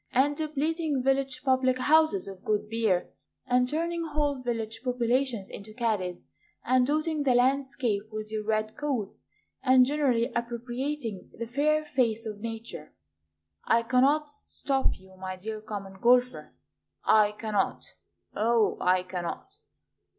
[0.13, 3.11] And depleting village public houses of good beer,
[3.45, 6.25] And turning whole village populations into caddies,
[6.65, 9.27] And dotting the landscape with your red coats,
[9.61, 12.95] And generally appropriating the fair face of Nature.
[13.65, 16.55] I cannot stop you, my dear Common Golfer,
[17.05, 17.85] I cannot,
[18.35, 19.57] O I cannot!